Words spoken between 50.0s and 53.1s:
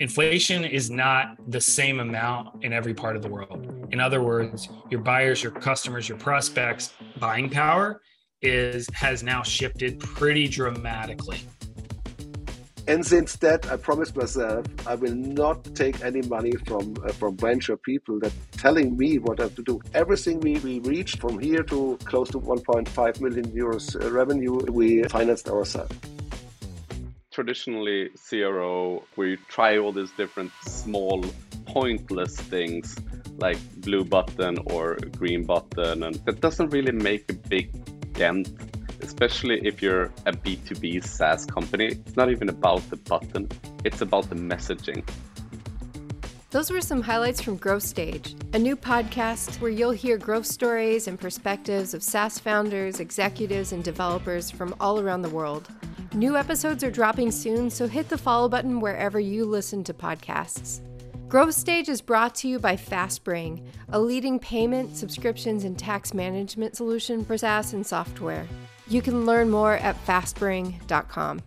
growth stories and perspectives of SaaS founders,